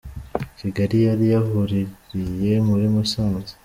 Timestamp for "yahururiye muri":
1.33-2.85